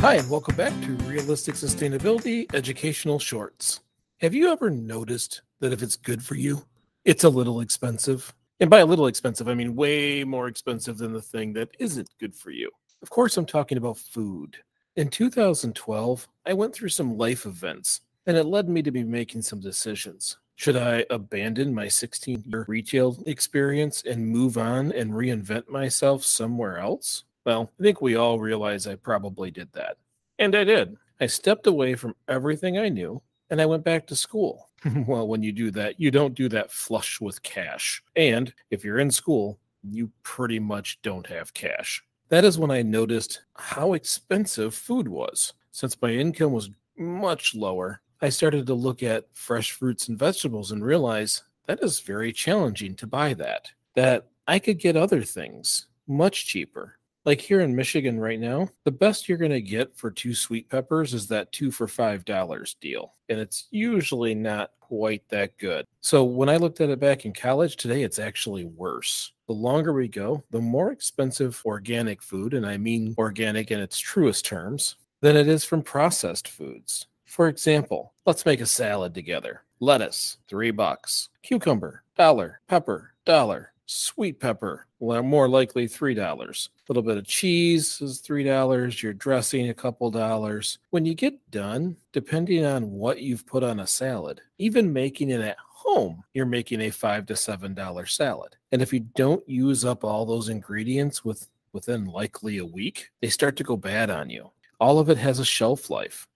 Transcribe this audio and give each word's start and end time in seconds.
Hi, 0.00 0.14
and 0.14 0.30
welcome 0.30 0.56
back 0.56 0.72
to 0.80 0.92
Realistic 1.04 1.56
Sustainability 1.56 2.46
Educational 2.54 3.18
Shorts. 3.18 3.80
Have 4.22 4.32
you 4.32 4.50
ever 4.50 4.70
noticed 4.70 5.42
that 5.60 5.74
if 5.74 5.82
it's 5.82 5.96
good 5.96 6.24
for 6.24 6.36
you, 6.36 6.64
it's 7.04 7.24
a 7.24 7.28
little 7.28 7.60
expensive? 7.60 8.34
And 8.60 8.70
by 8.70 8.78
a 8.78 8.86
little 8.86 9.08
expensive, 9.08 9.46
I 9.46 9.52
mean 9.52 9.76
way 9.76 10.24
more 10.24 10.48
expensive 10.48 10.96
than 10.96 11.12
the 11.12 11.20
thing 11.20 11.52
that 11.52 11.76
isn't 11.78 12.08
good 12.18 12.34
for 12.34 12.50
you. 12.50 12.70
Of 13.02 13.10
course, 13.10 13.36
I'm 13.36 13.44
talking 13.44 13.76
about 13.76 13.98
food. 13.98 14.56
In 14.96 15.08
2012, 15.08 16.26
I 16.46 16.54
went 16.54 16.74
through 16.74 16.88
some 16.88 17.18
life 17.18 17.44
events, 17.44 18.00
and 18.26 18.38
it 18.38 18.44
led 18.44 18.70
me 18.70 18.80
to 18.80 18.90
be 18.90 19.04
making 19.04 19.42
some 19.42 19.60
decisions. 19.60 20.38
Should 20.56 20.78
I 20.78 21.04
abandon 21.10 21.74
my 21.74 21.88
16 21.88 22.44
year 22.46 22.64
retail 22.68 23.22
experience 23.26 24.02
and 24.08 24.26
move 24.26 24.56
on 24.56 24.92
and 24.92 25.12
reinvent 25.12 25.68
myself 25.68 26.24
somewhere 26.24 26.78
else? 26.78 27.24
Well, 27.44 27.70
I 27.78 27.82
think 27.82 28.00
we 28.00 28.16
all 28.16 28.38
realize 28.38 28.86
I 28.86 28.96
probably 28.96 29.50
did 29.50 29.72
that. 29.72 29.96
And 30.38 30.54
I 30.54 30.64
did. 30.64 30.96
I 31.20 31.26
stepped 31.26 31.66
away 31.66 31.94
from 31.94 32.14
everything 32.28 32.78
I 32.78 32.88
knew 32.88 33.22
and 33.50 33.60
I 33.60 33.66
went 33.66 33.84
back 33.84 34.06
to 34.06 34.16
school. 34.16 34.68
well, 35.06 35.28
when 35.28 35.42
you 35.42 35.52
do 35.52 35.70
that, 35.72 36.00
you 36.00 36.10
don't 36.10 36.34
do 36.34 36.48
that 36.48 36.72
flush 36.72 37.20
with 37.20 37.42
cash. 37.42 38.02
And 38.16 38.52
if 38.70 38.84
you're 38.84 39.00
in 39.00 39.10
school, 39.10 39.58
you 39.82 40.10
pretty 40.22 40.58
much 40.58 41.00
don't 41.02 41.26
have 41.26 41.52
cash. 41.52 42.02
That 42.28 42.44
is 42.44 42.58
when 42.58 42.70
I 42.70 42.82
noticed 42.82 43.42
how 43.56 43.94
expensive 43.94 44.74
food 44.74 45.08
was. 45.08 45.52
Since 45.72 46.00
my 46.00 46.10
income 46.10 46.52
was 46.52 46.70
much 46.96 47.54
lower, 47.54 48.00
I 48.22 48.28
started 48.28 48.66
to 48.66 48.74
look 48.74 49.02
at 49.02 49.26
fresh 49.32 49.72
fruits 49.72 50.08
and 50.08 50.18
vegetables 50.18 50.70
and 50.70 50.84
realize 50.84 51.42
that 51.66 51.82
is 51.82 52.00
very 52.00 52.32
challenging 52.32 52.94
to 52.96 53.06
buy 53.06 53.34
that. 53.34 53.66
That 53.94 54.28
I 54.46 54.58
could 54.58 54.78
get 54.78 54.96
other 54.96 55.22
things 55.22 55.86
much 56.06 56.46
cheaper. 56.46 56.98
Like 57.26 57.40
here 57.40 57.60
in 57.60 57.76
Michigan 57.76 58.18
right 58.18 58.40
now, 58.40 58.68
the 58.84 58.90
best 58.90 59.28
you're 59.28 59.38
going 59.38 59.50
to 59.50 59.60
get 59.60 59.96
for 59.96 60.10
two 60.10 60.34
sweet 60.34 60.70
peppers 60.70 61.12
is 61.12 61.28
that 61.28 61.52
two 61.52 61.70
for 61.70 61.86
$5 61.86 62.74
deal. 62.80 63.14
And 63.28 63.38
it's 63.38 63.68
usually 63.70 64.34
not 64.34 64.70
quite 64.80 65.22
that 65.28 65.56
good. 65.58 65.84
So 66.00 66.24
when 66.24 66.48
I 66.48 66.56
looked 66.56 66.80
at 66.80 66.88
it 66.88 66.98
back 66.98 67.26
in 67.26 67.34
college, 67.34 67.76
today 67.76 68.02
it's 68.02 68.18
actually 68.18 68.64
worse. 68.64 69.32
The 69.48 69.52
longer 69.52 69.92
we 69.92 70.08
go, 70.08 70.42
the 70.50 70.60
more 70.60 70.92
expensive 70.92 71.60
organic 71.66 72.22
food, 72.22 72.54
and 72.54 72.64
I 72.66 72.78
mean 72.78 73.14
organic 73.18 73.70
in 73.70 73.80
its 73.80 73.98
truest 73.98 74.46
terms, 74.46 74.96
than 75.20 75.36
it 75.36 75.46
is 75.46 75.62
from 75.64 75.82
processed 75.82 76.48
foods. 76.48 77.06
For 77.26 77.48
example, 77.48 78.14
let's 78.24 78.46
make 78.46 78.60
a 78.60 78.66
salad 78.66 79.14
together. 79.14 79.62
Lettuce, 79.78 80.38
three 80.48 80.70
bucks. 80.70 81.28
Cucumber, 81.42 82.02
dollar. 82.16 82.60
Pepper, 82.66 83.12
dollar. 83.24 83.72
Sweet 83.92 84.38
pepper, 84.38 84.86
more 85.00 85.48
likely 85.48 85.88
three 85.88 86.14
dollars. 86.14 86.68
A 86.78 86.92
little 86.92 87.02
bit 87.02 87.16
of 87.16 87.26
cheese 87.26 88.00
is 88.00 88.20
three 88.20 88.44
dollars. 88.44 89.02
Your 89.02 89.12
dressing 89.12 89.68
a 89.68 89.74
couple 89.74 90.12
dollars. 90.12 90.78
When 90.90 91.04
you 91.04 91.16
get 91.16 91.50
done, 91.50 91.96
depending 92.12 92.64
on 92.64 92.92
what 92.92 93.20
you've 93.20 93.44
put 93.44 93.64
on 93.64 93.80
a 93.80 93.88
salad, 93.88 94.42
even 94.58 94.92
making 94.92 95.30
it 95.30 95.40
at 95.40 95.56
home, 95.58 96.22
you're 96.34 96.46
making 96.46 96.82
a 96.82 96.90
five 96.90 97.26
to 97.26 97.34
seven 97.34 97.74
dollar 97.74 98.06
salad. 98.06 98.54
And 98.70 98.80
if 98.80 98.92
you 98.92 99.00
don't 99.00 99.46
use 99.48 99.84
up 99.84 100.04
all 100.04 100.24
those 100.24 100.50
ingredients 100.50 101.24
with 101.24 101.48
within 101.72 102.04
likely 102.04 102.58
a 102.58 102.64
week, 102.64 103.10
they 103.20 103.28
start 103.28 103.56
to 103.56 103.64
go 103.64 103.76
bad 103.76 104.08
on 104.08 104.30
you. 104.30 104.52
All 104.78 105.00
of 105.00 105.10
it 105.10 105.18
has 105.18 105.40
a 105.40 105.44
shelf 105.44 105.90
life. 105.90 106.28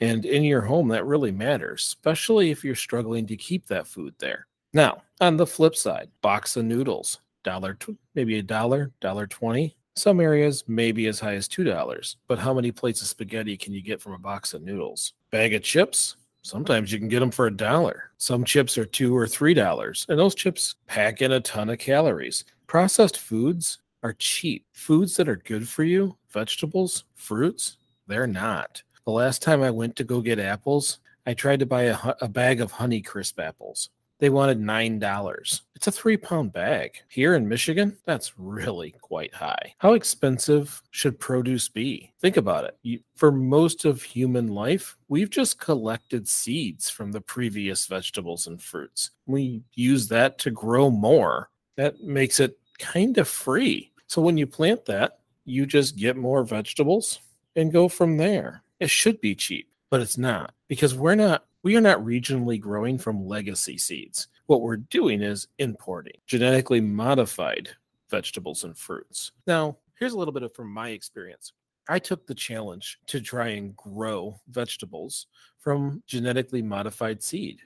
And 0.00 0.26
in 0.26 0.44
your 0.44 0.60
home, 0.60 0.88
that 0.88 1.06
really 1.06 1.32
matters, 1.32 1.82
especially 1.82 2.50
if 2.50 2.62
you're 2.62 2.74
struggling 2.74 3.26
to 3.28 3.38
keep 3.38 3.68
that 3.68 3.86
food 3.86 4.14
there. 4.18 4.46
Now, 4.74 5.02
on 5.20 5.36
the 5.36 5.46
flip 5.46 5.76
side, 5.76 6.08
box 6.22 6.56
of 6.56 6.64
noodles, 6.64 7.20
dollar, 7.44 7.76
maybe 8.14 8.38
a 8.38 8.42
dollar, 8.42 8.92
dollar 9.00 9.26
twenty. 9.26 9.76
Some 9.96 10.20
areas 10.20 10.64
maybe 10.66 11.08
as 11.08 11.20
high 11.20 11.34
as 11.34 11.48
two 11.48 11.64
dollars. 11.64 12.16
But 12.28 12.38
how 12.38 12.54
many 12.54 12.72
plates 12.72 13.02
of 13.02 13.08
spaghetti 13.08 13.56
can 13.56 13.72
you 13.72 13.82
get 13.82 14.00
from 14.00 14.12
a 14.12 14.18
box 14.18 14.54
of 14.54 14.62
noodles? 14.62 15.14
Bag 15.30 15.54
of 15.54 15.62
chips, 15.62 16.16
Sometimes 16.42 16.90
you 16.90 16.98
can 16.98 17.08
get 17.08 17.20
them 17.20 17.30
for 17.30 17.46
a 17.46 17.56
dollar. 17.56 18.12
Some 18.16 18.44
chips 18.44 18.78
are 18.78 18.86
two 18.86 19.14
or 19.14 19.26
three 19.26 19.52
dollars, 19.52 20.06
and 20.08 20.18
those 20.18 20.34
chips 20.34 20.76
pack 20.86 21.20
in 21.20 21.32
a 21.32 21.40
ton 21.40 21.68
of 21.68 21.78
calories. 21.78 22.44
Processed 22.66 23.18
foods 23.18 23.78
are 24.02 24.14
cheap. 24.14 24.64
Foods 24.72 25.16
that 25.16 25.28
are 25.28 25.36
good 25.36 25.68
for 25.68 25.84
you, 25.84 26.16
vegetables, 26.30 27.04
fruits, 27.14 27.76
they're 28.06 28.26
not. 28.26 28.82
The 29.04 29.12
last 29.12 29.42
time 29.42 29.62
I 29.62 29.70
went 29.70 29.96
to 29.96 30.04
go 30.04 30.22
get 30.22 30.38
apples, 30.38 31.00
I 31.26 31.34
tried 31.34 31.58
to 31.60 31.66
buy 31.66 31.82
a, 31.82 31.98
a 32.22 32.28
bag 32.28 32.62
of 32.62 32.72
Honeycrisp 32.72 33.38
apples. 33.38 33.90
They 34.20 34.28
wanted 34.28 34.60
$9. 34.60 35.60
It's 35.74 35.86
a 35.86 35.92
three 35.92 36.18
pound 36.18 36.52
bag. 36.52 36.98
Here 37.08 37.34
in 37.34 37.48
Michigan, 37.48 37.96
that's 38.04 38.38
really 38.38 38.94
quite 39.00 39.34
high. 39.34 39.74
How 39.78 39.94
expensive 39.94 40.82
should 40.90 41.18
produce 41.18 41.70
be? 41.70 42.12
Think 42.20 42.36
about 42.36 42.64
it. 42.64 42.76
You, 42.82 43.00
for 43.16 43.32
most 43.32 43.86
of 43.86 44.02
human 44.02 44.48
life, 44.48 44.98
we've 45.08 45.30
just 45.30 45.58
collected 45.58 46.28
seeds 46.28 46.90
from 46.90 47.12
the 47.12 47.22
previous 47.22 47.86
vegetables 47.86 48.46
and 48.46 48.62
fruits. 48.62 49.12
We 49.24 49.62
use 49.72 50.06
that 50.08 50.38
to 50.40 50.50
grow 50.50 50.90
more. 50.90 51.48
That 51.76 52.02
makes 52.02 52.40
it 52.40 52.58
kind 52.78 53.16
of 53.16 53.26
free. 53.26 53.90
So 54.06 54.20
when 54.20 54.36
you 54.36 54.46
plant 54.46 54.84
that, 54.84 55.20
you 55.46 55.64
just 55.64 55.96
get 55.96 56.18
more 56.18 56.44
vegetables 56.44 57.20
and 57.56 57.72
go 57.72 57.88
from 57.88 58.18
there. 58.18 58.62
It 58.80 58.90
should 58.90 59.20
be 59.22 59.34
cheap, 59.34 59.68
but 59.88 60.00
it's 60.00 60.18
not 60.18 60.52
because 60.68 60.94
we're 60.94 61.14
not 61.14 61.44
we 61.62 61.76
are 61.76 61.80
not 61.80 62.04
regionally 62.04 62.60
growing 62.60 62.98
from 62.98 63.26
legacy 63.26 63.78
seeds. 63.78 64.28
What 64.46 64.62
we're 64.62 64.76
doing 64.76 65.22
is 65.22 65.48
importing 65.58 66.16
genetically 66.26 66.80
modified 66.80 67.70
vegetables 68.08 68.64
and 68.64 68.76
fruits. 68.76 69.32
Now, 69.46 69.76
here's 69.98 70.12
a 70.12 70.18
little 70.18 70.32
bit 70.32 70.42
of 70.42 70.54
from 70.54 70.72
my 70.72 70.90
experience. 70.90 71.52
I 71.88 71.98
took 71.98 72.26
the 72.26 72.34
challenge 72.34 72.98
to 73.06 73.20
try 73.20 73.48
and 73.48 73.76
grow 73.76 74.40
vegetables 74.48 75.26
from 75.58 76.02
genetically 76.06 76.62
modified 76.62 77.22
seed. 77.22 77.60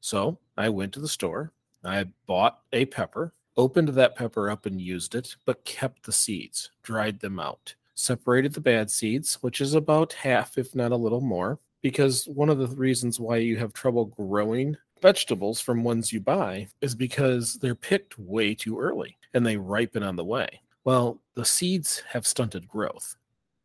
So 0.00 0.38
I 0.56 0.68
went 0.68 0.92
to 0.94 1.00
the 1.00 1.08
store, 1.08 1.52
I 1.84 2.06
bought 2.26 2.60
a 2.72 2.86
pepper, 2.86 3.32
opened 3.56 3.88
that 3.88 4.16
pepper 4.16 4.50
up 4.50 4.66
and 4.66 4.80
used 4.80 5.14
it, 5.14 5.36
but 5.44 5.64
kept 5.64 6.04
the 6.04 6.12
seeds, 6.12 6.70
dried 6.82 7.20
them 7.20 7.38
out 7.38 7.74
separated 7.98 8.52
the 8.52 8.60
bad 8.60 8.90
seeds, 8.90 9.34
which 9.42 9.60
is 9.60 9.74
about 9.74 10.12
half, 10.12 10.56
if 10.56 10.74
not 10.74 10.92
a 10.92 10.96
little 10.96 11.20
more, 11.20 11.58
because 11.82 12.26
one 12.26 12.48
of 12.48 12.58
the 12.58 12.68
reasons 12.68 13.20
why 13.20 13.36
you 13.36 13.56
have 13.56 13.72
trouble 13.72 14.06
growing 14.06 14.76
vegetables 15.00 15.60
from 15.60 15.84
ones 15.84 16.12
you 16.12 16.20
buy 16.20 16.68
is 16.80 16.94
because 16.94 17.54
they're 17.54 17.74
picked 17.74 18.18
way 18.18 18.54
too 18.54 18.78
early 18.78 19.16
and 19.34 19.46
they 19.46 19.56
ripen 19.56 20.02
on 20.02 20.16
the 20.16 20.24
way. 20.24 20.60
Well, 20.84 21.20
the 21.34 21.44
seeds 21.44 22.02
have 22.08 22.26
stunted 22.26 22.66
growth. 22.66 23.16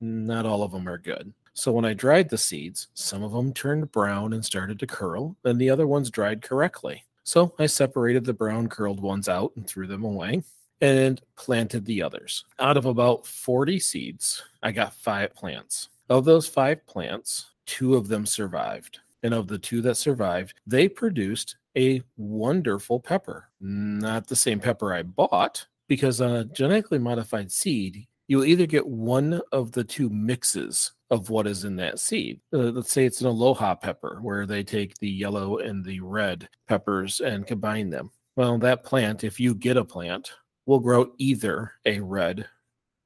Not 0.02 0.46
all 0.46 0.64
of 0.64 0.72
them 0.72 0.88
are 0.88 0.98
good. 0.98 1.34
So 1.54 1.72
when 1.72 1.86
I 1.86 1.94
dried 1.94 2.30
the 2.30 2.38
seeds, 2.38 2.88
some 2.94 3.24
of 3.24 3.32
them 3.32 3.54
turned 3.54 3.92
brown 3.92 4.34
and 4.34 4.44
started 4.44 4.80
to 4.80 4.88
curl, 4.88 5.38
and 5.46 5.62
the 5.62 5.70
other 5.70 5.86
ones 5.86 6.10
dried 6.10 6.42
correctly. 6.42 7.06
So 7.24 7.54
I 7.60 7.68
separated 7.68 8.26
the 8.26 8.34
brown 8.34 8.68
curled 8.68 9.00
ones 9.00 9.30
out 9.30 9.54
and 9.56 9.66
threw 9.66 9.88
them 9.88 10.04
away 10.04 10.44
and 10.82 11.22
planted 11.38 11.86
the 11.86 12.02
others. 12.02 12.44
Out 12.60 12.76
of 12.76 12.86
about 12.86 13.26
40 13.26 13.80
seeds, 13.80 14.44
I 14.62 14.72
got 14.72 14.96
five 14.96 15.34
plants. 15.34 15.90
Of 16.10 16.26
those 16.26 16.48
five 16.48 16.86
plants, 16.86 17.46
two 17.66 17.96
of 17.96 18.08
them 18.08 18.26
survived. 18.26 19.00
And 19.24 19.34
of 19.34 19.48
the 19.48 19.58
two 19.58 19.82
that 19.82 19.96
survived, 19.96 20.60
they 20.68 20.90
produced 20.90 21.56
a 21.78 22.02
wonderful 22.18 23.00
pepper. 23.00 23.50
Not 23.62 24.28
the 24.28 24.36
same 24.36 24.60
pepper 24.60 24.94
I 24.94 25.04
bought, 25.04 25.66
because 25.88 26.22
on 26.22 26.32
a 26.32 26.46
genetically 26.46 27.00
modified 27.00 27.52
seed, 27.52 28.06
you'll 28.28 28.46
either 28.46 28.66
get 28.66 28.86
one 28.86 29.42
of 29.52 29.72
the 29.72 29.84
two 29.84 30.10
mixes 30.10 30.92
of 31.10 31.30
what 31.30 31.48
is 31.48 31.64
in 31.64 31.76
that 31.78 32.00
seed. 32.00 32.42
Uh, 32.54 32.72
let's 32.72 32.92
say 32.92 33.06
it's 33.06 33.22
an 33.22 33.28
aloha 33.28 33.76
pepper, 33.76 34.20
where 34.22 34.46
they 34.46 34.64
take 34.64 34.98
the 34.98 35.10
yellow 35.10 35.60
and 35.60 35.86
the 35.86 36.00
red 36.00 36.50
peppers 36.68 37.20
and 37.20 37.48
combine 37.48 37.90
them. 37.90 38.12
Well, 38.36 38.58
that 38.60 38.84
plant, 38.84 39.24
if 39.24 39.40
you 39.40 39.54
get 39.56 39.78
a 39.78 39.86
plant, 39.86 40.32
will 40.66 40.80
grow 40.80 41.12
either 41.18 41.74
a 41.86 42.00
red 42.00 42.48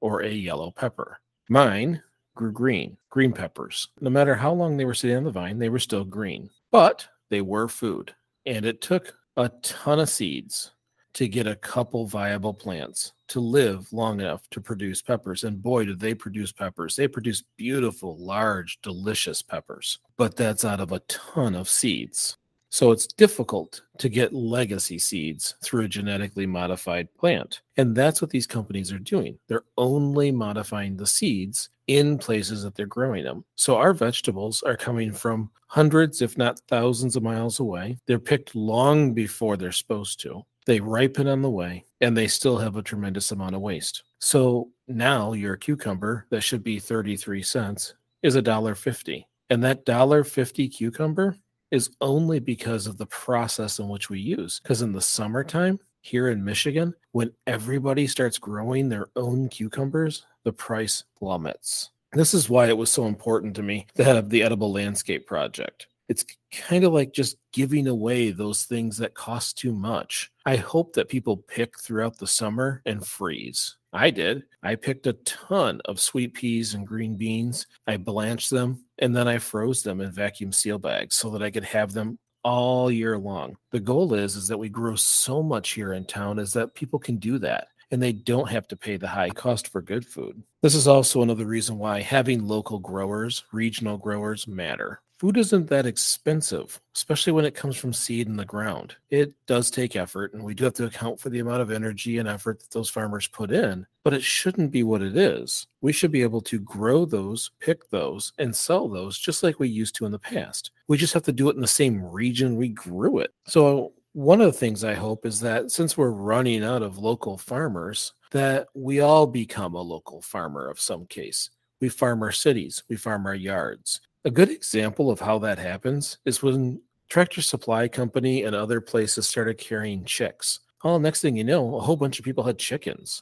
or 0.02 0.22
a 0.24 0.32
yellow 0.32 0.72
pepper. 0.72 1.20
Mine 1.50 2.02
grew 2.38 2.52
green, 2.52 2.96
green 3.10 3.34
peppers. 3.34 3.90
No 4.00 4.10
matter 4.10 4.36
how 4.36 4.54
long 4.54 4.78
they 4.78 4.86
were 4.86 4.94
sitting 4.94 5.18
on 5.18 5.24
the 5.26 5.32
vine, 5.32 5.60
they 5.60 5.70
were 5.70 5.80
still 5.80 6.06
green, 6.06 6.50
but 6.72 7.06
they 7.30 7.42
were 7.42 7.68
food. 7.68 8.14
And 8.46 8.66
it 8.66 8.80
took 8.80 9.14
a 9.36 9.50
ton 9.62 10.00
of 10.00 10.10
seeds 10.10 10.72
to 11.16 11.28
get 11.28 11.48
a 11.48 11.56
couple 11.56 12.06
viable 12.06 12.54
plants 12.54 13.14
to 13.28 13.40
live 13.40 13.92
long 13.92 14.22
enough 14.22 14.48
to 14.52 14.62
produce 14.62 15.02
peppers. 15.02 15.44
And 15.44 15.62
boy, 15.62 15.86
do 15.86 15.96
they 15.96 16.14
produce 16.14 16.52
peppers. 16.52 16.96
They 16.96 17.08
produce 17.08 17.44
beautiful, 17.58 18.18
large, 18.18 18.80
delicious 18.82 19.42
peppers, 19.42 20.00
but 20.16 20.36
that's 20.36 20.64
out 20.64 20.80
of 20.80 20.92
a 20.92 21.00
ton 21.00 21.56
of 21.56 21.68
seeds. 21.68 22.38
So 22.70 22.92
it's 22.92 23.08
difficult 23.08 23.82
to 23.98 24.10
get 24.10 24.34
legacy 24.34 25.00
seeds 25.00 25.56
through 25.64 25.86
a 25.86 25.88
genetically 25.88 26.46
modified 26.46 27.08
plant. 27.16 27.62
And 27.78 27.96
that's 27.96 28.22
what 28.22 28.30
these 28.30 28.46
companies 28.46 28.92
are 28.92 29.00
doing. 29.00 29.40
They're 29.48 29.64
only 29.78 30.32
modifying 30.32 30.98
the 30.98 31.08
seeds 31.08 31.70
in 31.88 32.18
places 32.18 32.64
that 32.64 32.76
they're 32.76 32.86
growing 32.86 33.24
them. 33.24 33.44
So 33.56 33.78
our 33.78 33.94
vegetables 33.94 34.62
are 34.64 34.78
coming 34.78 35.12
from 35.12 35.50
hundreds, 35.68 36.22
if 36.22 36.38
not 36.38 36.60
thousands 36.68 37.16
of 37.16 37.24
miles 37.24 37.60
away. 37.60 37.98
They're 38.06 38.20
picked 38.20 38.56
long 38.56 39.14
before 39.14 39.58
they're 39.58 39.72
supposed 39.72 40.20
to. 40.22 40.44
They 40.66 40.80
ripen 40.82 41.28
on 41.28 41.42
the 41.42 41.50
way 41.50 41.86
and 42.02 42.16
they 42.16 42.28
still 42.28 42.58
have 42.58 42.76
a 42.76 42.82
tremendous 42.82 43.32
amount 43.32 43.56
of 43.56 43.62
waste. 43.62 44.04
So 44.20 44.70
now 44.88 45.34
your 45.34 45.56
cucumber 45.56 46.26
that 46.30 46.42
should 46.42 46.64
be 46.64 46.80
33 46.80 47.42
cents 47.42 47.94
is 48.22 48.36
a 48.36 48.42
dollar 48.42 48.76
50. 48.76 49.26
And 49.50 49.64
that 49.64 49.86
dollar 49.86 50.24
50 50.24 50.68
cucumber 50.68 51.38
is 51.72 51.90
only 52.02 52.40
because 52.40 52.88
of 52.88 52.98
the 52.98 53.06
process 53.06 53.80
in 53.80 53.88
which 53.88 54.10
we 54.10 54.20
use. 54.20 54.60
Because 54.62 54.82
in 54.82 54.92
the 54.92 55.02
summertime 55.02 55.80
here 56.02 56.30
in 56.30 56.44
Michigan, 56.44 56.94
when 57.12 57.32
everybody 57.46 58.08
starts 58.08 58.38
growing 58.38 58.88
their 58.88 59.08
own 59.16 59.50
cucumbers, 59.50 60.26
the 60.48 60.54
price 60.54 61.04
plummets. 61.20 61.90
This 62.14 62.34
is 62.34 62.50
why 62.50 62.68
it 62.68 62.78
was 62.78 62.90
so 62.90 63.06
important 63.06 63.54
to 63.58 63.62
me 63.62 63.86
to 63.98 64.04
have 64.06 64.30
the 64.30 64.44
Edible 64.44 64.72
Landscape 64.72 65.28
Project. 65.28 65.88
It's 66.08 66.24
kind 66.54 66.86
of 66.86 66.94
like 66.94 67.12
just 67.12 67.36
giving 67.52 67.86
away 67.86 68.32
those 68.32 68.64
things 68.64 68.96
that 69.00 69.14
cost 69.14 69.58
too 69.58 69.74
much. 69.74 70.32
I 70.46 70.56
hope 70.56 70.94
that 70.94 71.10
people 71.10 71.36
pick 71.36 71.78
throughout 71.78 72.18
the 72.18 72.28
summer 72.28 72.82
and 72.86 73.06
freeze. 73.06 73.76
I 73.92 74.10
did. 74.10 74.44
I 74.64 74.76
picked 74.76 75.06
a 75.08 75.20
ton 75.26 75.82
of 75.84 76.00
sweet 76.00 76.34
peas 76.34 76.76
and 76.76 76.88
green 76.88 77.18
beans. 77.18 77.68
I 77.86 77.98
blanched 77.98 78.50
them 78.50 78.86
and 79.00 79.14
then 79.14 79.28
I 79.28 79.40
froze 79.40 79.84
them 79.84 80.00
in 80.00 80.14
vacuum 80.14 80.54
seal 80.54 80.80
bags 80.80 81.16
so 81.16 81.30
that 81.32 81.44
I 81.44 81.52
could 81.52 81.66
have 81.66 81.92
them 81.92 82.20
all 82.46 82.90
year 82.90 83.18
long. 83.18 83.58
The 83.72 83.82
goal 83.82 84.14
is 84.14 84.38
is 84.38 84.48
that 84.48 84.58
we 84.60 84.70
grow 84.70 84.96
so 84.96 85.44
much 85.44 85.72
here 85.72 85.92
in 85.92 86.06
town 86.06 86.40
is 86.40 86.54
that 86.54 86.74
people 86.74 87.00
can 87.00 87.18
do 87.18 87.38
that 87.40 87.68
and 87.92 88.02
they 88.02 88.12
don't 88.12 88.50
have 88.50 88.68
to 88.68 88.76
pay 88.76 88.98
the 88.98 89.08
high 89.08 89.30
cost 89.30 89.68
for 89.70 89.82
good 89.82 90.06
food. 90.06 90.42
This 90.62 90.76
is 90.76 90.88
also 90.88 91.22
another 91.22 91.46
reason 91.46 91.78
why 91.78 92.02
having 92.02 92.48
local 92.48 92.80
growers, 92.80 93.44
regional 93.52 93.98
growers 93.98 94.48
matter 94.48 95.02
food 95.18 95.38
isn't 95.38 95.68
that 95.68 95.86
expensive, 95.86 96.80
especially 96.96 97.34
when 97.34 97.46
it 97.46 97.56
comes 97.56 97.76
from 97.76 97.92
seed 97.92 98.28
in 98.28 98.38
the 98.38 98.46
ground. 98.46 98.96
It 99.10 99.34
does 99.48 99.72
take 99.72 99.96
effort, 99.96 100.34
and 100.34 100.44
we 100.44 100.54
do 100.54 100.64
have 100.64 100.74
to 100.76 100.86
account 100.86 101.20
for 101.20 101.30
the 101.30 101.40
amount 101.40 101.62
of 101.62 101.72
energy 101.72 102.20
and 102.20 102.28
effort 102.28 102.60
that 102.60 102.72
those 102.72 102.90
farmers 102.90 103.28
put 103.28 103.52
in, 103.52 103.86
but 104.04 104.14
it 104.14 104.24
shouldn't 104.24 104.72
be 104.72 104.84
what 104.84 105.02
it 105.02 105.18
is. 105.18 105.68
We 105.82 105.92
should 105.92 106.12
be 106.12 106.22
able 106.22 106.42
to 106.42 106.60
grow 106.60 107.06
those, 107.06 107.52
pick 107.60 107.90
those, 107.90 108.32
and 108.38 108.56
sell 108.56 108.88
those 108.88 109.18
just 109.18 109.44
like 109.44 109.60
we 109.60 109.70
used 109.70 109.96
to 109.96 110.06
in 110.06 110.12
the 110.12 110.20
past. 110.20 110.72
We 110.88 110.98
just 110.98 111.14
have 111.14 111.24
to 111.24 111.34
do 111.34 111.50
it 111.50 111.56
in 111.56 111.62
the 111.62 111.68
same 111.68 112.04
region 112.04 112.56
we 112.56 112.70
grew 112.70 113.20
it. 113.20 113.34
So, 113.48 113.94
one 114.18 114.42
of 114.42 114.48
the 114.48 114.58
things 114.58 114.84
I 114.84 114.96
hope 114.96 115.28
is 115.28 115.40
that 115.42 115.70
since 115.70 115.96
we're 115.96 116.10
running 116.10 116.64
out 116.64 116.82
of 116.82 116.98
local 116.98 117.38
farmers, 117.38 118.14
that 118.32 118.66
we 118.74 119.00
all 119.00 119.28
become 119.28 119.76
a 119.76 119.82
local 119.82 120.24
farmer 120.24 120.68
of 120.68 120.80
some 120.80 121.06
case. 121.06 121.52
We 121.82 121.90
farm 121.90 122.24
our 122.24 122.32
cities, 122.32 122.82
we 122.90 122.96
farm 122.96 123.28
our 123.28 123.36
yards. 123.36 124.02
A 124.26 124.32
good 124.32 124.50
example 124.50 125.12
of 125.12 125.20
how 125.20 125.38
that 125.40 125.60
happens 125.60 126.18
is 126.26 126.42
when 126.42 126.82
Tractor 127.10 127.44
Supply 127.44 127.88
Company 127.88 128.42
and 128.42 128.56
other 128.56 128.82
places 128.82 129.28
started 129.28 129.60
carrying 129.60 130.04
chicks. 130.04 130.62
Oh, 130.84 130.98
next 130.98 131.22
thing 131.22 131.38
you 131.38 131.44
know, 131.44 131.76
a 131.76 131.80
whole 131.80 131.96
bunch 131.96 132.18
of 132.18 132.26
people 132.26 132.44
had 132.44 132.58
chickens. 132.58 133.22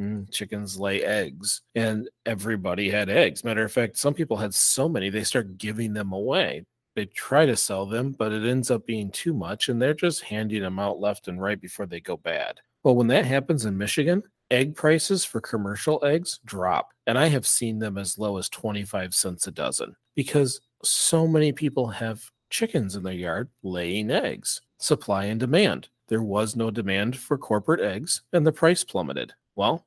Mm, 0.00 0.28
chickens 0.32 0.76
lay 0.76 1.04
eggs, 1.04 1.60
and 1.76 2.10
everybody 2.26 2.90
had 2.90 3.08
eggs. 3.08 3.44
Matter 3.44 3.62
of 3.62 3.70
fact, 3.70 3.96
some 3.96 4.12
people 4.12 4.38
had 4.38 4.54
so 4.54 4.88
many 4.88 5.08
they 5.08 5.22
start 5.22 5.56
giving 5.56 5.92
them 5.92 6.12
away. 6.12 6.64
They 6.94 7.06
try 7.06 7.46
to 7.46 7.56
sell 7.56 7.86
them, 7.86 8.12
but 8.12 8.32
it 8.32 8.46
ends 8.46 8.70
up 8.70 8.86
being 8.86 9.10
too 9.10 9.32
much, 9.32 9.68
and 9.68 9.80
they're 9.80 9.94
just 9.94 10.22
handing 10.22 10.62
them 10.62 10.78
out 10.78 11.00
left 11.00 11.28
and 11.28 11.40
right 11.40 11.60
before 11.60 11.86
they 11.86 12.00
go 12.00 12.16
bad. 12.16 12.60
Well, 12.82 12.96
when 12.96 13.06
that 13.08 13.24
happens 13.24 13.64
in 13.64 13.78
Michigan, 13.78 14.22
egg 14.50 14.74
prices 14.74 15.24
for 15.24 15.40
commercial 15.40 16.04
eggs 16.04 16.40
drop, 16.44 16.90
and 17.06 17.18
I 17.18 17.28
have 17.28 17.46
seen 17.46 17.78
them 17.78 17.96
as 17.96 18.18
low 18.18 18.36
as 18.36 18.48
25 18.50 19.14
cents 19.14 19.46
a 19.46 19.50
dozen 19.50 19.96
because 20.14 20.60
so 20.82 21.26
many 21.26 21.52
people 21.52 21.88
have 21.88 22.30
chickens 22.50 22.96
in 22.96 23.02
their 23.02 23.14
yard 23.14 23.48
laying 23.62 24.10
eggs. 24.10 24.60
Supply 24.78 25.24
and 25.24 25.40
demand. 25.40 25.88
There 26.08 26.22
was 26.22 26.56
no 26.56 26.70
demand 26.70 27.16
for 27.16 27.38
corporate 27.38 27.80
eggs, 27.80 28.22
and 28.32 28.46
the 28.46 28.52
price 28.52 28.84
plummeted. 28.84 29.32
Well, 29.56 29.86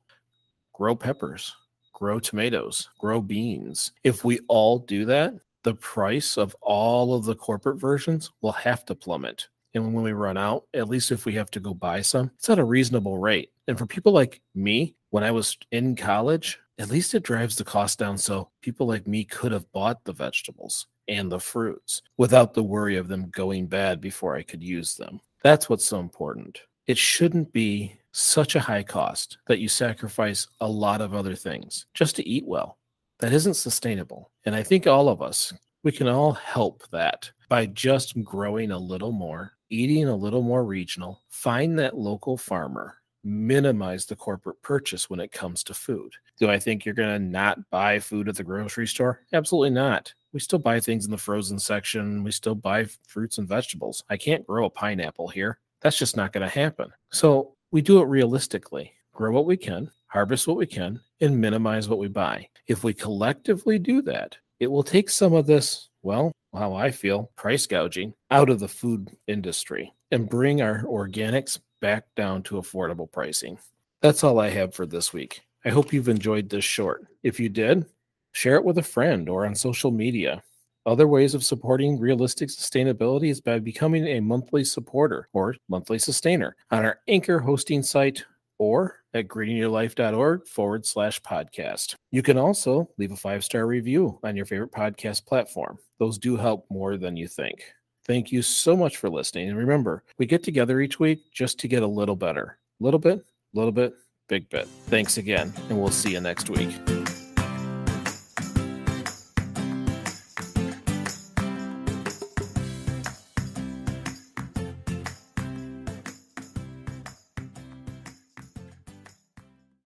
grow 0.72 0.96
peppers, 0.96 1.54
grow 1.92 2.18
tomatoes, 2.18 2.88
grow 2.98 3.20
beans. 3.20 3.92
If 4.02 4.24
we 4.24 4.40
all 4.48 4.80
do 4.80 5.04
that, 5.04 5.34
the 5.66 5.74
price 5.74 6.38
of 6.38 6.54
all 6.60 7.12
of 7.12 7.24
the 7.24 7.34
corporate 7.34 7.76
versions 7.76 8.30
will 8.40 8.52
have 8.52 8.84
to 8.84 8.94
plummet. 8.94 9.48
And 9.74 9.92
when 9.92 10.04
we 10.04 10.12
run 10.12 10.36
out, 10.36 10.66
at 10.72 10.88
least 10.88 11.10
if 11.10 11.26
we 11.26 11.32
have 11.34 11.50
to 11.50 11.60
go 11.60 11.74
buy 11.74 12.02
some, 12.02 12.30
it's 12.36 12.48
at 12.48 12.60
a 12.60 12.64
reasonable 12.64 13.18
rate. 13.18 13.50
And 13.66 13.76
for 13.76 13.84
people 13.84 14.12
like 14.12 14.40
me, 14.54 14.94
when 15.10 15.24
I 15.24 15.32
was 15.32 15.58
in 15.72 15.96
college, 15.96 16.60
at 16.78 16.88
least 16.88 17.16
it 17.16 17.24
drives 17.24 17.56
the 17.56 17.64
cost 17.64 17.98
down 17.98 18.16
so 18.16 18.48
people 18.62 18.86
like 18.86 19.08
me 19.08 19.24
could 19.24 19.50
have 19.50 19.70
bought 19.72 20.04
the 20.04 20.12
vegetables 20.12 20.86
and 21.08 21.32
the 21.32 21.40
fruits 21.40 22.00
without 22.16 22.54
the 22.54 22.62
worry 22.62 22.96
of 22.96 23.08
them 23.08 23.28
going 23.30 23.66
bad 23.66 24.00
before 24.00 24.36
I 24.36 24.42
could 24.42 24.62
use 24.62 24.94
them. 24.94 25.20
That's 25.42 25.68
what's 25.68 25.84
so 25.84 25.98
important. 25.98 26.60
It 26.86 26.96
shouldn't 26.96 27.52
be 27.52 27.98
such 28.12 28.54
a 28.54 28.60
high 28.60 28.84
cost 28.84 29.38
that 29.48 29.58
you 29.58 29.68
sacrifice 29.68 30.46
a 30.60 30.68
lot 30.68 31.00
of 31.00 31.12
other 31.12 31.34
things 31.34 31.86
just 31.92 32.14
to 32.16 32.28
eat 32.28 32.46
well. 32.46 32.78
That 33.20 33.32
isn't 33.32 33.54
sustainable. 33.54 34.30
And 34.44 34.54
I 34.54 34.62
think 34.62 34.86
all 34.86 35.08
of 35.08 35.22
us, 35.22 35.52
we 35.82 35.92
can 35.92 36.08
all 36.08 36.32
help 36.32 36.82
that 36.90 37.30
by 37.48 37.66
just 37.66 38.22
growing 38.22 38.72
a 38.72 38.78
little 38.78 39.12
more, 39.12 39.52
eating 39.70 40.08
a 40.08 40.16
little 40.16 40.42
more 40.42 40.64
regional, 40.64 41.22
find 41.28 41.78
that 41.78 41.96
local 41.96 42.36
farmer 42.36 42.96
minimize 43.26 44.06
the 44.06 44.14
corporate 44.14 44.60
purchase 44.62 45.10
when 45.10 45.18
it 45.18 45.32
comes 45.32 45.64
to 45.64 45.74
food. 45.74 46.12
Do 46.38 46.48
I 46.48 46.58
think 46.58 46.84
you're 46.84 46.94
going 46.94 47.20
to 47.20 47.28
not 47.28 47.58
buy 47.70 47.98
food 47.98 48.28
at 48.28 48.36
the 48.36 48.44
grocery 48.44 48.86
store? 48.86 49.22
Absolutely 49.32 49.70
not. 49.70 50.14
We 50.32 50.38
still 50.38 50.60
buy 50.60 50.78
things 50.78 51.06
in 51.06 51.10
the 51.10 51.18
frozen 51.18 51.58
section. 51.58 52.22
We 52.22 52.30
still 52.30 52.54
buy 52.54 52.86
fruits 53.08 53.38
and 53.38 53.48
vegetables. 53.48 54.04
I 54.08 54.16
can't 54.16 54.46
grow 54.46 54.66
a 54.66 54.70
pineapple 54.70 55.28
here. 55.28 55.58
That's 55.80 55.98
just 55.98 56.16
not 56.16 56.32
going 56.32 56.48
to 56.48 56.54
happen. 56.54 56.92
So 57.10 57.54
we 57.72 57.82
do 57.82 58.00
it 58.00 58.06
realistically 58.06 58.92
grow 59.12 59.32
what 59.32 59.46
we 59.46 59.56
can, 59.56 59.90
harvest 60.08 60.46
what 60.46 60.56
we 60.56 60.66
can, 60.66 61.00
and 61.20 61.40
minimize 61.40 61.88
what 61.88 61.98
we 61.98 62.08
buy. 62.08 62.48
If 62.66 62.84
we 62.84 62.94
collectively 62.94 63.78
do 63.78 64.02
that, 64.02 64.36
it 64.60 64.70
will 64.70 64.82
take 64.82 65.10
some 65.10 65.34
of 65.34 65.46
this, 65.46 65.88
well, 66.02 66.32
how 66.54 66.74
I 66.74 66.90
feel, 66.90 67.30
price 67.36 67.66
gouging 67.66 68.14
out 68.30 68.48
of 68.48 68.60
the 68.60 68.68
food 68.68 69.16
industry 69.26 69.92
and 70.10 70.28
bring 70.28 70.62
our 70.62 70.82
organics 70.84 71.58
back 71.80 72.04
down 72.16 72.42
to 72.44 72.56
affordable 72.56 73.10
pricing. 73.10 73.58
That's 74.02 74.24
all 74.24 74.40
I 74.40 74.50
have 74.50 74.74
for 74.74 74.86
this 74.86 75.12
week. 75.12 75.42
I 75.64 75.70
hope 75.70 75.92
you've 75.92 76.08
enjoyed 76.08 76.48
this 76.48 76.64
short. 76.64 77.06
If 77.22 77.40
you 77.40 77.48
did, 77.48 77.86
share 78.32 78.56
it 78.56 78.64
with 78.64 78.78
a 78.78 78.82
friend 78.82 79.28
or 79.28 79.46
on 79.46 79.54
social 79.54 79.90
media. 79.90 80.42
Other 80.86 81.08
ways 81.08 81.34
of 81.34 81.44
supporting 81.44 81.98
realistic 81.98 82.48
sustainability 82.48 83.30
is 83.30 83.40
by 83.40 83.58
becoming 83.58 84.06
a 84.06 84.20
monthly 84.20 84.62
supporter 84.62 85.28
or 85.32 85.56
monthly 85.68 85.98
sustainer 85.98 86.54
on 86.70 86.84
our 86.84 87.00
Anchor 87.08 87.40
hosting 87.40 87.82
site 87.82 88.24
or 88.58 89.00
at 89.16 89.28
greeningyourlife.org 89.28 90.46
forward 90.46 90.86
slash 90.86 91.20
podcast. 91.22 91.94
You 92.10 92.22
can 92.22 92.38
also 92.38 92.88
leave 92.98 93.12
a 93.12 93.16
five 93.16 93.44
star 93.44 93.66
review 93.66 94.18
on 94.22 94.36
your 94.36 94.46
favorite 94.46 94.72
podcast 94.72 95.26
platform. 95.26 95.78
Those 95.98 96.18
do 96.18 96.36
help 96.36 96.66
more 96.70 96.96
than 96.96 97.16
you 97.16 97.26
think. 97.26 97.64
Thank 98.06 98.30
you 98.30 98.42
so 98.42 98.76
much 98.76 98.98
for 98.98 99.10
listening. 99.10 99.48
And 99.48 99.58
remember, 99.58 100.04
we 100.18 100.26
get 100.26 100.44
together 100.44 100.80
each 100.80 101.00
week 101.00 101.32
just 101.32 101.58
to 101.60 101.68
get 101.68 101.82
a 101.82 101.86
little 101.86 102.16
better. 102.16 102.58
Little 102.78 103.00
bit, 103.00 103.24
little 103.52 103.72
bit, 103.72 103.94
big 104.28 104.48
bit. 104.48 104.68
Thanks 104.86 105.16
again, 105.16 105.52
and 105.68 105.80
we'll 105.80 105.90
see 105.90 106.12
you 106.12 106.20
next 106.20 106.48
week. 106.48 106.95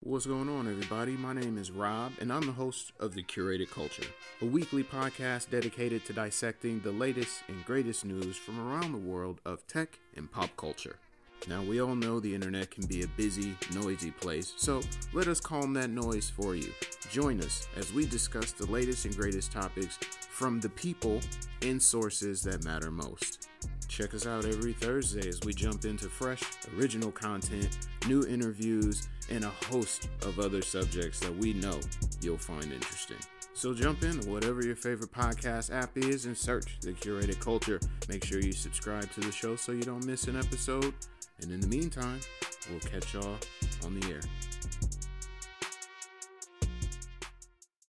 What's 0.04 0.26
going 0.26 0.50
on, 0.50 0.68
everybody? 0.68 1.12
My 1.12 1.32
name 1.32 1.60
is 1.60 1.70
Rob, 1.70 2.14
and 2.20 2.34
I'm 2.34 2.48
the 2.48 2.52
host 2.52 2.92
of 3.00 3.14
The 3.14 3.22
Curated 3.22 3.70
Culture, 3.70 4.08
a 4.42 4.46
weekly 4.46 4.84
podcast 4.84 5.52
dedicated 5.52 6.06
to 6.06 6.14
dissecting 6.14 6.80
the 6.80 6.92
latest 6.92 7.44
and 7.48 7.64
greatest 7.66 8.04
news 8.04 8.36
from 8.36 8.60
around 8.60 8.94
the 8.94 8.98
world 8.98 9.42
of 9.46 9.68
tech 9.68 10.00
and 10.16 10.32
pop 10.32 10.50
culture. 10.58 10.96
Now, 11.48 11.62
we 11.62 11.82
all 11.82 11.94
know 11.94 12.20
the 12.20 12.34
internet 12.34 12.72
can 12.72 12.88
be 12.88 13.04
a 13.04 13.08
busy, 13.10 13.56
noisy 13.76 14.10
place, 14.10 14.54
so 14.58 14.82
let 15.14 15.28
us 15.28 15.40
calm 15.40 15.72
that 15.74 15.92
noise 15.92 16.32
for 16.32 16.56
you. 16.56 16.74
Join 17.12 17.40
us 17.40 17.68
as 17.78 17.94
we 17.94 18.08
discuss 18.08 18.54
the 18.54 18.66
latest 18.72 19.06
and 19.06 19.16
greatest 19.16 19.52
topics 19.52 20.00
from 20.32 20.60
the 20.60 20.70
people 20.70 21.22
and 21.62 21.80
sources 21.80 22.42
that 22.42 22.64
matter 22.64 22.90
most. 22.90 23.51
Check 23.88 24.14
us 24.14 24.26
out 24.26 24.46
every 24.46 24.74
Thursday 24.74 25.28
as 25.28 25.42
we 25.42 25.54
jump 25.54 25.84
into 25.86 26.06
fresh, 26.06 26.42
original 26.78 27.12
content, 27.12 27.78
new 28.08 28.26
interviews, 28.26 29.10
and 29.30 29.44
a 29.44 29.50
host 29.70 30.08
of 30.22 30.40
other 30.40 30.62
subjects 30.62 31.20
that 31.20 31.36
we 31.36 31.54
know 31.54 31.80
you'll 32.22 32.38
find 32.38 32.72
interesting. 32.72 33.18
So 33.54 33.74
jump 33.74 34.04
in 34.04 34.18
whatever 34.32 34.64
your 34.64 34.76
favorite 34.76 35.12
podcast 35.12 35.74
app 35.74 35.98
is 35.98 36.26
and 36.26 36.38
search 36.38 36.80
the 36.80 36.94
curated 36.94 37.40
culture. 37.40 37.80
Make 38.08 38.24
sure 38.24 38.40
you 38.40 38.54
subscribe 38.54 39.12
to 39.14 39.20
the 39.20 39.32
show 39.32 39.56
so 39.56 39.72
you 39.74 39.84
don't 39.84 40.06
miss 40.06 40.28
an 40.28 40.38
episode. 40.38 40.94
And 41.42 41.52
in 41.52 41.60
the 41.60 41.68
meantime, 41.68 42.22
we'll 42.70 42.80
catch 42.80 43.14
y'all 43.14 43.38
on 43.84 44.00
the 44.00 44.10
air. 44.10 44.22